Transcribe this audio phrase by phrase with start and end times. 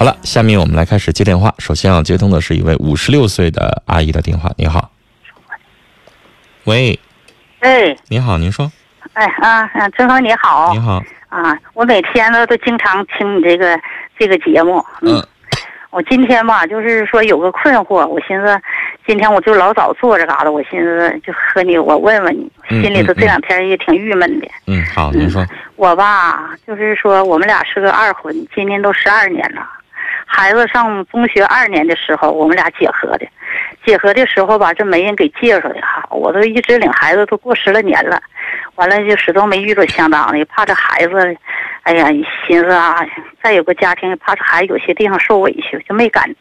[0.00, 1.54] 好了，下面我们来开始接电话。
[1.58, 4.50] 首先要接通的是一位五十六岁的阿姨的电话。
[4.56, 4.90] 你好，
[6.64, 6.98] 喂，
[7.58, 8.72] 哎，你好，您说，
[9.12, 11.54] 哎啊，啊春风你好你好，啊！
[11.74, 13.78] 我每天呢都经常听你这个
[14.18, 14.82] 这个节目。
[15.02, 15.22] 嗯，
[15.90, 18.58] 我今天吧，就是说有个困惑，我寻思
[19.06, 24.48] 今天我就老早坐着嘎达，我寻思就和你我问问你，嗯心里头嗯这两天也挺郁闷的。
[24.66, 25.46] 嗯，好，您说，
[25.76, 29.60] 我吧，就是说我们俩是个二婚，今年都十二年了。
[30.32, 33.26] 孩子上中学二年的时候，我们俩结合的。
[33.84, 38.22] 结合的时候吧，这没人给介绍的哈，我都一直领孩子都过十来年了，
[38.76, 41.36] 完了就始终没遇着相当的，怕这孩子，
[41.82, 42.06] 哎呀，
[42.46, 43.04] 寻思啊，
[43.42, 46.32] 再有个家庭，怕这孩子有些地方受委屈，就没敢，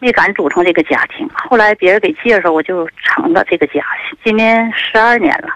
[0.00, 1.28] 没敢组成这个家庭。
[1.32, 3.84] 后来别人给介绍，我就成了这个家，
[4.24, 5.48] 今年十二年了。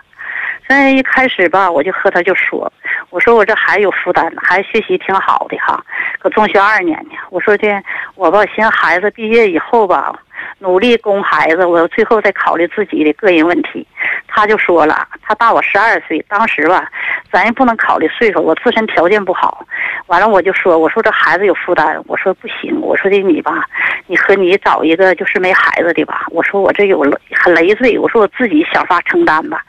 [0.75, 2.73] 那一开始吧，我就和他就说，
[3.11, 5.85] 我说我这孩子有负担，孩子学习挺好的哈，
[6.19, 7.11] 搁中学二年呢。
[7.29, 7.69] 我说的，
[8.15, 10.19] 我吧寻思孩子毕业以后吧，
[10.61, 13.87] 努力供孩子，我最后再考虑自己的个人问题。
[14.27, 16.91] 他就说了，他大我十二岁，当时吧，
[17.31, 19.67] 咱也不能考虑岁数，我自身条件不好。
[20.07, 23.69] 完了我就说，我说这孩子有负担，我说不行，我说的你吧，
[24.07, 26.25] 你和你找一个就是没孩子的吧。
[26.31, 27.05] 我说我这有
[27.37, 29.63] 很累赘，我说我自己想法承担吧。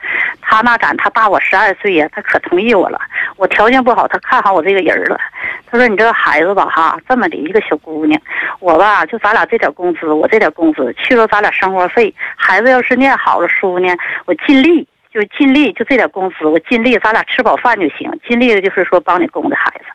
[0.53, 3.01] 他那咱他大我十二岁呀，他可同意我了。
[3.37, 5.19] 我条件不好，他看好我这个人了。
[5.65, 8.21] 他说你这个孩子吧哈，这么的一个小姑娘，
[8.59, 12.13] 我吧就咱俩这点工资，我这点工资去了咱俩生活费。
[12.35, 13.87] 孩子要是念好了书呢，
[14.25, 19.85] 我尽力就尽力就这点工资，我尽力咱俩吃饱饭就行，尽力的就是说帮你供着孩子。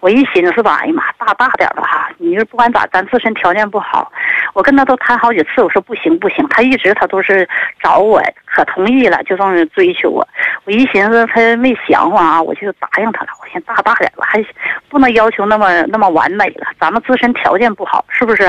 [0.00, 2.10] 我一寻思吧，哎呀妈，大大点吧哈！
[2.18, 4.10] 你说不管咋，咱自身条件不好，
[4.52, 7.48] 我跟他都谈好几次，我说不行不行，他一直他都是
[7.82, 10.26] 找我，可同意了，就这么追求我。
[10.64, 13.28] 我一寻思他没想我啊，我就答应他了。
[13.40, 14.44] 我寻思大大点吧，还
[14.88, 18.42] 不能要求那么那么完美了，咱们自身条件不好，是不是？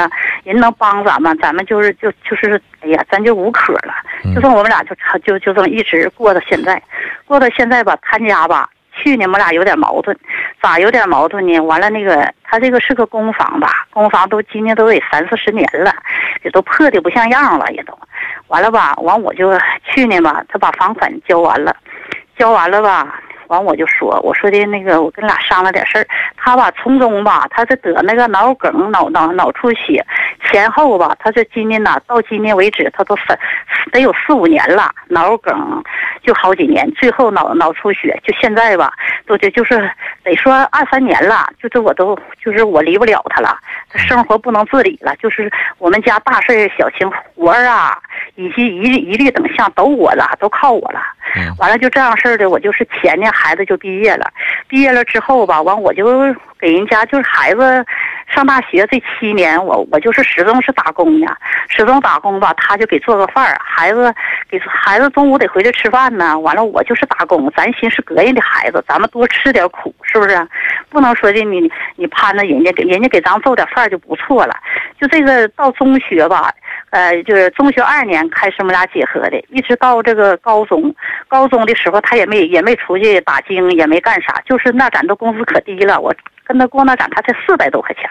[0.44, 3.94] 人能帮咱们，咱们就是就就是，哎呀，咱就无可了。
[4.36, 6.82] 就这么我们俩就就就这么一直过到现在，
[7.26, 8.70] 过到现在吧，他家吧。
[8.94, 10.16] 去年我俩有点矛盾，
[10.62, 11.60] 咋有点矛盾呢？
[11.62, 15.92] 完了，那个他这个是个公房吧，公房都今年都得三四十年了，
[16.44, 17.98] 也都破的不像样了，也都。
[18.48, 19.52] 完了吧，完我就
[19.84, 21.76] 去年吧，他把房款交完了，
[22.38, 26.06] 交完了吧，完我就说，我说的那个我跟俩商量点事儿，
[26.38, 30.06] 他吧从中吧，他这得那个脑梗、脑脑脑出血，
[30.52, 33.38] 前后吧，他这今年呐，到今年为止，他都三
[33.92, 35.84] 得有四五年了，脑梗
[36.24, 38.94] 就好几年，最后脑脑出血，就现在吧，
[39.26, 39.90] 都就就是
[40.24, 43.58] 得说二三年了，就这我都就是我离不了他了，
[43.90, 47.98] 他生活不能自理了，就是我们家大事小情活儿啊，
[48.36, 51.00] 以及一律一律等项都我了，都靠我了。
[51.36, 51.56] 嗯。
[51.60, 54.30] 完了就这样事儿的，我就是前年孩子就毕业了，
[54.68, 56.22] 毕业了之后吧，完我就
[56.60, 57.86] 给人家就是孩子
[58.34, 61.38] 上大学这七年，我我就是始终是打工呀，
[61.68, 64.14] 始终打工吧，他就给做个饭儿，孩子
[64.50, 70.48] 给孩子中午得回来吃饭呢，完了我就是打工，咱寻思膈应的孩子，咱们多吃点苦，是不是？
[70.90, 74.56] 不能说的你你攀着人家给人家给咱做点饭就不错了，
[75.00, 76.52] 就这个到中学吧。
[76.92, 80.94] 呃，就是中学二年开始我们俩结合的，一直到这个高中，
[81.30, 86.14] 高中的时候他也没也没出去打经，也没干啥，就是那咱都工资可低了，我
[86.52, 88.04] 跟他过那展，他才四百多块钱，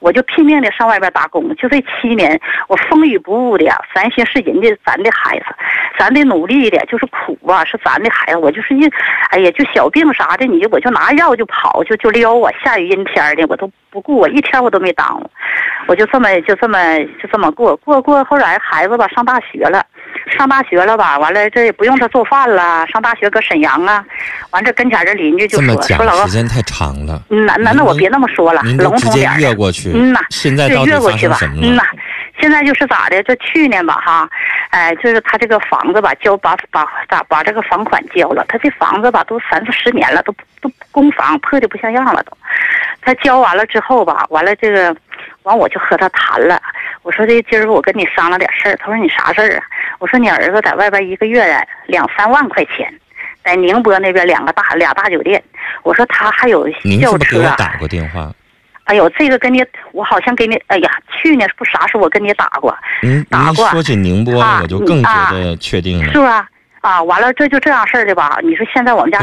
[0.00, 5.44] 我就拼命的上外边打工，就这七年，我风雨不误的，咱寻是人家咱的孩子，
[5.98, 8.90] 咱的努力的，就是苦啊，是咱的孩子，我就是一，
[9.28, 15.30] 哎呀，就小病啥的，你就我就拿药就跑，就就撩我，下雨阴天的我都不顾，我一天我都没耽误。
[15.86, 16.78] 我就这么就这么
[17.22, 19.84] 就这么过过过，后来孩子吧上大学了，
[20.26, 24.04] 上大学了吧，完了这也不用他做饭了，上大学搁沈阳啊，
[24.50, 29.90] 完这跟前这邻居就这么说说老高时，间太长了，嗯呐，那那我别那么说了，直接笼统点越过去。
[29.94, 31.60] 嗯呐，现在到底越过去吧生什，么？
[31.62, 31.82] 嗯呐，
[32.40, 33.22] 现在就是咋的？
[33.22, 34.28] 这去年吧哈，
[34.70, 42.36] 哎，就是他这个房子吧，交把把咋把这个房款交了，他这房子吧都三四十年了，都都公房破的不像样了都。
[43.02, 44.96] 他交完了之后吧，完了这个，
[45.42, 46.58] 完我就和他谈了，
[47.04, 48.76] 我说这今儿我跟你商量点事儿。
[48.76, 49.62] 他说你啥事儿啊？
[50.00, 51.56] 我说你儿子在外边一个月
[51.86, 52.92] 两三万块钱，
[53.44, 55.40] 在宁波那边两个大俩大酒店。
[55.82, 57.42] 我说他还有您是不是轿车啊。
[57.42, 58.32] 给我打过电话？
[58.84, 66.12] 哎呦，这个跟你，我好像给你，哎呀，去年不啥时候我跟你打过，您您打过说起宁波，啊我就更觉啊得确定了。
[66.12, 66.48] 是吧？
[66.84, 68.38] 啊，完了这就这样事儿的吧？
[68.42, 69.18] 你说现在我们家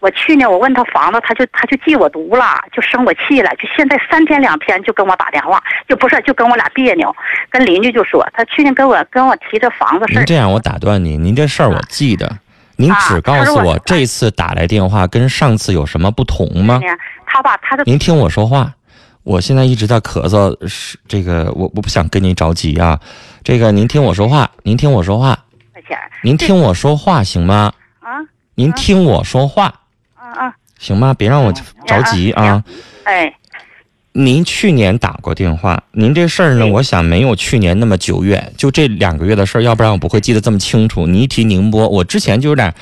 [0.00, 7.14] 我去年我问他房子，他就他就记我毒了，就生我气了，就现在三天两天就跟我打电话，就不是就跟我俩别扭，
[7.48, 12.28] 跟邻居就说他去年跟我跟我提这房子事儿，您这样，我打断您，您这事儿我记得，
[12.74, 16.80] 您啊只告诉我我这次打来电话跟上次有什么不同吗？
[17.24, 18.72] 他把他的您听我说话，
[19.22, 22.98] 我现在一直在咳嗽，是这个我我不想跟您着急啊。
[23.44, 25.38] 这个您听我说话，您听我说话，块
[25.86, 27.72] 钱儿您听我说话行吗？
[28.00, 28.20] 啊
[28.56, 29.66] 您听我说话
[30.14, 30.54] 啊啊！
[30.78, 31.12] 行吗？
[31.12, 31.52] 别让我
[31.86, 32.62] 着急啊。
[33.02, 33.34] 哎，
[34.12, 41.06] 您去年打过电话，您这事儿呢，我想没有去年那么久远，就这两个月的事儿，要不然我不会记得这么清楚。
[41.06, 42.72] 你一提宁波，我之前就有点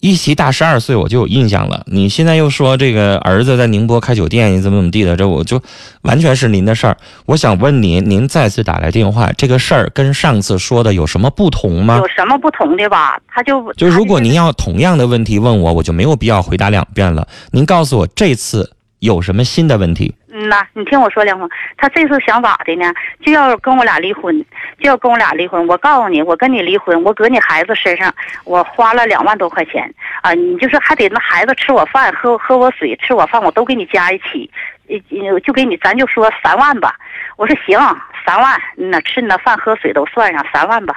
[0.00, 1.82] 一提大十二岁我就有印象了。
[1.86, 5.62] 你现在又说这个儿子在宁波开酒店，怎么怎么地的，这我就
[6.02, 6.96] 完全是您的事儿。
[7.26, 12.08] 我想问您，您再次打来电话，这个事儿跟上次说的有什么不同吗有？
[12.08, 13.20] 什么不同的吧？
[13.28, 17.28] 他就就如果您要同样的问题问我，我就没有必要回答两遍了。
[17.50, 20.14] 您告诉我这次有什么新的问题？
[20.32, 22.92] 嗯呐，你听我说，梁红，他这次想咋的呢？
[23.24, 24.38] 就要跟我俩离婚，
[24.80, 25.66] 就要跟我俩离婚。
[25.66, 29.92] 我告诉你，我跟你离婚，我搁你孩子身上，我花了两万多块钱
[30.22, 30.32] 啊！
[30.32, 34.48] 你就是还得那孩子吃我饭、喝喝我水、吃我饭，我都给你加一起，
[34.88, 34.96] 呃，
[35.32, 36.94] 呃就给你，咱就说三万吧。
[37.36, 37.78] 我说行，
[38.24, 40.94] 三万，那吃你那饭喝水都算上，三万吧，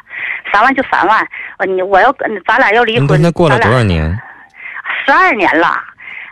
[0.51, 1.27] 三万就三万。
[1.57, 4.15] 呃，你我要跟咱俩要离婚，您跟他过了多少年？
[5.05, 5.81] 十二年了，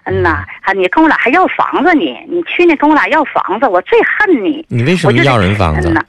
[0.06, 2.04] 嗯呐，还你跟我俩还要房子呢？
[2.28, 4.66] 你去年跟我俩要房子，我最恨你。
[4.70, 5.94] 你为什么我就要人房子嗯？
[5.94, 6.02] 呐，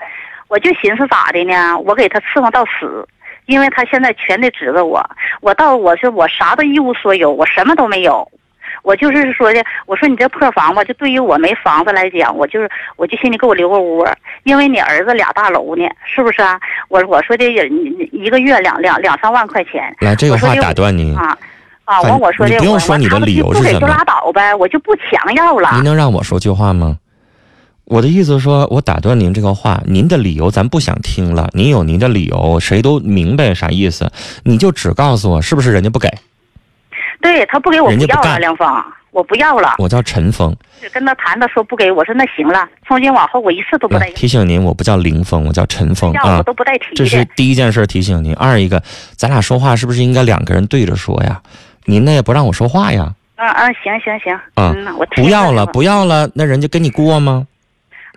[0.49, 1.79] 我就寻思咋的呢？
[1.79, 3.07] 我给他伺候到死，
[3.47, 5.05] 因为他现在全得指着我。
[5.41, 8.27] 我到我说我啥都一无所有，我什么都没有。
[8.83, 14.09] 我就是说的，我说你这破房吧，就对于我没房子来讲，我就是我就寻思给我留个窝，
[14.43, 16.59] 因为你儿子俩大楼呢，是不是啊？
[16.89, 17.69] 我我说的也
[18.11, 21.37] 一个月两两两三万块钱来，这个话打断您，啊
[21.85, 22.01] 啊！
[22.01, 25.71] 反完我说的，你不用说你的理由不是什么给就拉倒呗，我就不强要了。
[25.75, 26.99] 您能让我说句话吗？
[27.85, 31.49] 我的意思说，我打断您这个话，您的理由咱不想听了。
[31.53, 34.11] 您有您的理由，谁都明白啥意思，
[34.45, 36.09] 你就只告诉我是不是人家不给。
[37.21, 38.67] 对他不给我不要了，人家不干梁峰，
[39.11, 39.75] 我不要了。
[39.79, 40.55] 我叫陈峰，
[40.93, 46.43] 跟他谈，的说不给我说那行了，从今往后我一次都不带来提醒您，我不叫林峰，我叫陈峰啊，我啊。
[46.43, 47.25] 都不带提这是。
[47.37, 48.33] 第一件事提醒您。
[48.35, 48.83] 二一个，
[49.17, 51.43] 咱俩说话是不是应该两个人对着说呀？
[51.85, 53.13] 您那也不让我说话呀？
[53.37, 57.47] 嗯嗯，行行行，啊嗯呐，我不要了，不要了，那人家跟你过吗？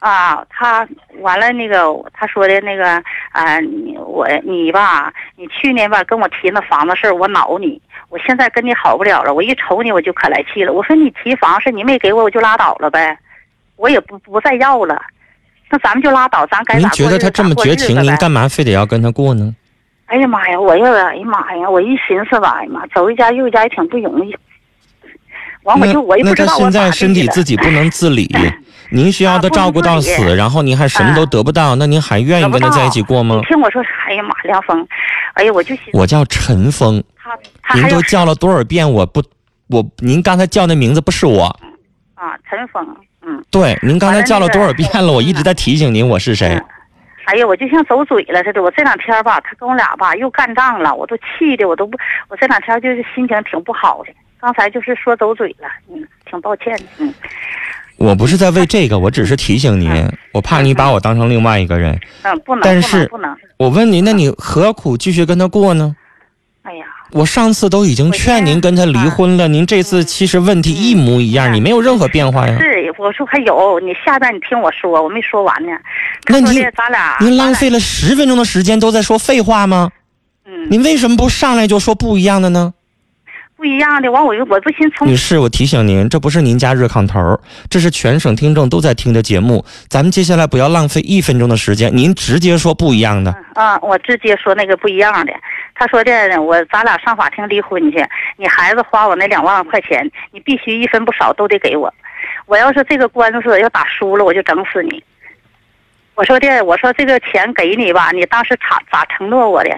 [0.02, 0.88] 啊，他
[1.22, 3.02] 完了那个他说的那个
[3.32, 10.74] 啊，你我你吧，你去年吧跟我提那房子事儿，我恼你，我现在跟你好不了了，我一瞅你我就可来气了。
[10.74, 13.18] 我说你提房事你没给我，我就拉倒了呗，
[13.78, 15.02] 我也不不再要了。
[15.72, 19.56] 那咱们就拉倒，咱该咋您过日子觉得他这么绝情，您干嘛非得要跟他过呢？
[20.08, 20.60] 哎呀妈呀！
[20.60, 21.70] 我要哎呀妈呀！
[21.70, 24.36] 我一寻思吧，哎呀妈，走一家又一家也挺不容易。
[25.64, 28.30] 完我那就我也不那他知道我咋的现在身体自己不能自理，
[28.92, 33.42] 您需要他照顾到死，然后您还什么都得不到，那您还愿意跟他在一起过吗你？
[33.48, 34.88] 听我说，哎呀妈，梁峰，
[35.34, 37.04] 哎呀，我就寻思我叫陈峰，
[37.74, 38.90] 您都叫了多少遍？
[38.90, 39.24] 我不，
[39.68, 41.46] 我您刚才叫那名字不是我，
[42.14, 42.86] 啊，陈峰，
[43.26, 45.12] 嗯，对，您刚才叫了多少遍了？
[45.12, 46.66] 我一直嗯在提醒您我是谁嗯。
[47.26, 48.64] 哎呀，我就像走嘴了似的。
[48.64, 51.98] 我这两天吧，他跟我俩吧又干仗了，我都气的我都不，
[52.30, 54.14] 我这两天就是心情挺不好的。
[54.40, 57.14] 刚才就是说走嘴了，嗯，挺抱歉的，嗯。
[57.98, 59.90] 我不是在为这个，我只是提醒您，
[60.34, 61.98] 我怕你把我当成另外一个人。
[62.24, 63.10] 嗯，不能，但是。
[63.58, 65.96] 我问您，那你何苦继续跟他过呢？
[66.66, 72.58] 哎呀，我上次都已经劝您跟他离婚了，您这次其实问题一模一样，嗯你没有任何变化呀。
[72.58, 75.72] 是，我说还有，你下边你听我说，我没说完呢。
[76.28, 79.92] 那你他说的咱俩，您浪费了十分钟的时间都在说废话吗？
[80.46, 82.74] 嗯，您为什么不上来就说不一样的呢？
[83.56, 84.12] 不一样的。
[84.12, 89.66] 完，我又我不寻从女士，我提醒您，这不是您家热炕头，这是全省听众都在听的节目。
[89.88, 93.34] 咱们接下来不要浪费一分钟的时间，您直接说不一样的。
[93.54, 95.34] 啊，我直接说那个不一样的。
[95.74, 98.06] 他说的，我咱俩上法庭离婚去，
[98.38, 101.94] 你孩子花我那两万块钱，你必须一分不少都得给我。
[102.46, 105.04] 我要是这个官司要打输了，我就整死你。
[106.16, 109.70] 我说的，我说这个钱给你吧，你当时咋咋承诺我的？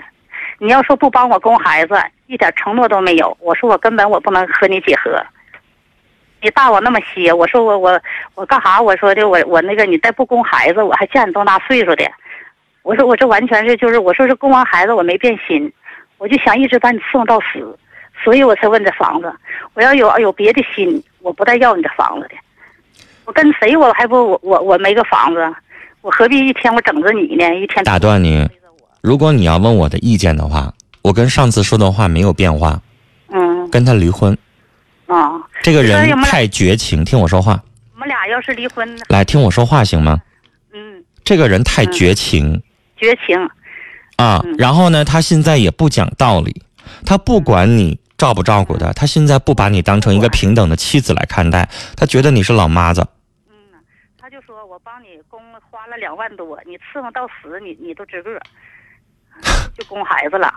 [0.60, 1.96] 你要说不帮我供孩子，
[2.27, 3.36] 一点承诺都没有。
[3.41, 5.22] 我说我根本我不能和你结合。
[6.39, 8.00] 你大我那么些，我说我我
[8.36, 8.79] 我干啥？
[8.79, 12.05] 我说的我我那个你再不供孩子，我还见你多大岁数的？
[12.84, 15.72] 我说我这完全是就是我说是供完孩子我没变心，
[16.19, 17.77] 我就想一直把你伺候到死，
[18.24, 19.34] 所以我才问这房子。
[19.74, 22.36] 我要有有别的心，我不带要你这房子的。
[23.25, 25.53] 我跟谁我还不我我我没个房子，
[26.01, 27.55] 我何必一天我整着你呢？
[27.55, 28.48] 一天打断你，
[29.01, 30.72] 如果你要问我的意见的话，
[31.07, 32.81] 我跟上次说的话没有变化，
[33.29, 33.69] 嗯。
[33.71, 34.37] 跟他离婚。
[35.05, 40.21] 啊，这个人太绝情，听我说话，我们俩要是离婚，来听我说话行吗？
[40.73, 42.61] 嗯，这个人太绝情。
[42.97, 43.37] 绝情，
[44.17, 46.61] 啊嗯，然后呢，他现在也不讲道理，
[47.05, 53.07] 他不管你照不照顾他，他现在不把你当成一个平等的妻子来看待，他觉得你是老妈子。
[53.49, 53.55] 嗯。
[54.19, 55.39] 他就说我帮你供
[55.71, 58.41] 花了两万多，你伺候到死，你你都值个儿，
[59.73, 60.53] 就供孩子了。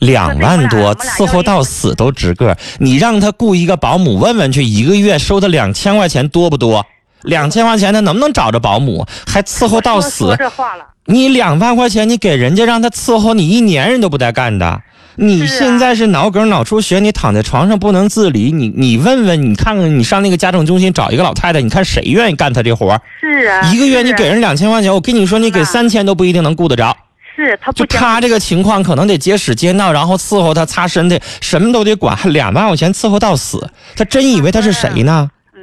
[0.00, 6.84] 两万多伺候到死都值个儿，你让他雇一个保姆问问去，一个月收他两千块钱多不多？
[7.22, 9.06] 两千块钱他能不能找着保姆？
[9.26, 10.36] 还伺候到死说？
[10.36, 14.80] 这话了，你两万块钱你给人家让他伺候你一年，人都不带干的。
[15.16, 23.02] 你现在是脑梗脑出血，你躺在床上不能自理，你你问问，你看看你上那个家政中心找一个老太太，你看谁愿意干他这活儿？
[23.20, 26.96] 是啊，一个月你给人两千块钱，我跟你说，你给三千都不一定能顾得着。
[27.44, 35.30] 是他就他这个情况，可能得接屎接尿，然后伺候他擦身的，什么都得管，还 两万块钱伺候到死，他真以为他是谁呢？
[35.54, 35.60] 嗯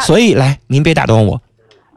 [0.00, 1.40] 所以来，您别打断我，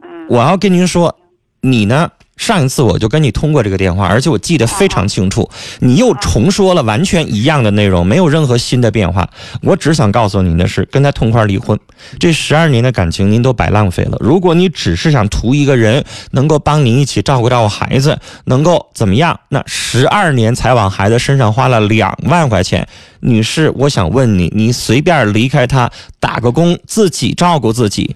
[0.02, 1.16] 嗯我要跟您说，
[1.60, 2.10] 你呢？
[2.36, 5.50] 上一次我就跟你通过这个电话，而且我记得非常清楚，
[5.80, 9.28] 你又重说了完全一样的内容，没有任何新的变化。
[9.62, 11.78] 我只想告诉您的是，跟他痛快离婚，
[12.20, 14.18] 这十二年的感情您都白浪费了。
[14.20, 19.40] 如果你只是想图一个人能够帮您一起照顾照顾孩子，能够怎么样？
[19.48, 22.86] 那十二年才往孩子身上花了两万块钱，
[23.20, 25.90] 女士，我想问你，你随便离开他，
[26.20, 28.14] 打个工，自己照顾自己，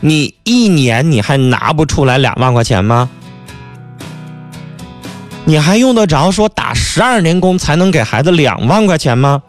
[0.00, 3.08] 你一年你还拿不出来两万块钱吗？
[5.44, 9.42] 你还用得着说打十二年工才能给孩子两万块钱吗？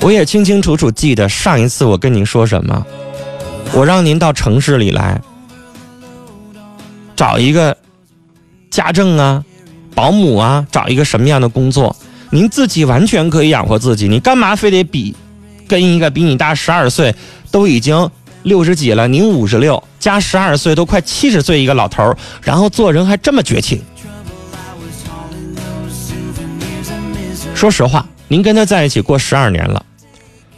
[0.00, 2.86] 我也清清楚楚记得上一次我跟您说什么，
[3.74, 5.20] 我让您到城市里来，
[7.14, 7.76] 找一个
[8.70, 9.44] 家政啊、
[9.94, 11.94] 保姆啊，找一个什么样的工作，
[12.30, 15.14] 您自己完全可以养活自己，你干嘛非得比
[15.68, 17.14] 跟一个比你大十二岁，
[17.50, 18.10] 都已经
[18.42, 23.82] 六十几了，您五十六加十二岁都快七十岁一个老头儿，然后做人还这么绝情。
[27.54, 29.84] 说实话，您跟他在一起过十二年了，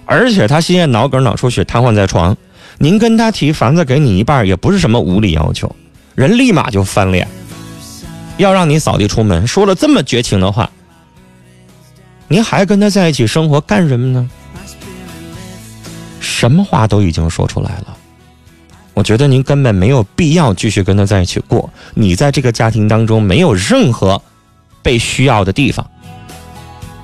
[0.06, 2.36] 而且他现在脑梗脑出血，瘫痪在床，
[2.78, 5.74] 您跟他提房子给你一半，也不是什么无理要求，
[6.14, 7.26] 人立马就翻脸，
[8.36, 10.70] 要让你扫地出门，说了这么绝情的话，
[12.28, 14.30] 您还跟他在一起生活干什么呢？
[16.42, 17.96] 什么话都已经说出来了，
[18.94, 21.70] 我觉得您根本没有必要继续跟他在一起过。
[21.94, 24.20] 你在这个家庭当中没有任何
[24.82, 25.88] 被需要的地方。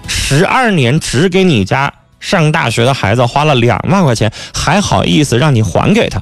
[0.08, 6.20] 十二年只给你家上大学的孩子花了两万块钱，还好意思让你还给他？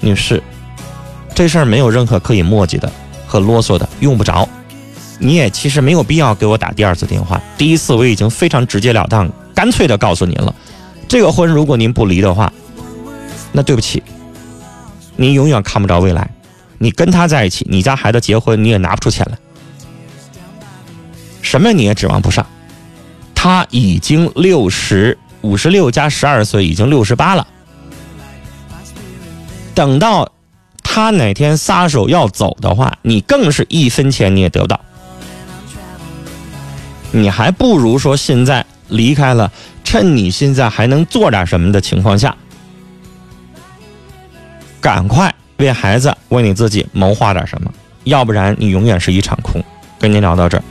[0.00, 0.42] 女士，
[1.34, 2.90] 这事儿没有任何可以磨叽的
[3.26, 4.48] 和啰嗦的，用不着。
[5.18, 7.38] 你也其实没有必要给我打第二次电话。
[7.58, 10.54] 第一次我已经非常直截了当、干脆的告诉您了，
[11.08, 12.52] 这个婚如果您不离的话，
[13.50, 14.00] 那对不起，
[15.16, 16.30] 您永远看不着未来。
[16.78, 19.36] 你跟他在一起，你家孩子结婚你也拿不出钱来，
[21.42, 22.46] 什么你也指望不上。
[23.34, 27.44] 他已经六十五十六加十二岁，已经六十八了。
[29.74, 30.30] 等到
[30.84, 34.80] 他哪天撒手要走的话，你更是一分钱你也得不到。
[37.10, 39.50] 你还不如说现在离开了，
[39.84, 42.34] 趁你现在还能做点什么的情况下，
[44.80, 47.72] 赶快为孩子、为你自己谋划点什么，
[48.04, 49.62] 要不然你永远是一场空。
[49.98, 50.62] 跟您聊到这儿。